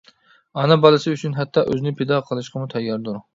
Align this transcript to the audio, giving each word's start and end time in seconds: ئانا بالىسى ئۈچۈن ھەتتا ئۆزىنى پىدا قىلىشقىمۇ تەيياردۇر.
ئانا 0.61 0.77
بالىسى 0.85 1.13
ئۈچۈن 1.17 1.35
ھەتتا 1.41 1.65
ئۆزىنى 1.67 1.93
پىدا 2.01 2.19
قىلىشقىمۇ 2.31 2.73
تەيياردۇر. 2.75 3.23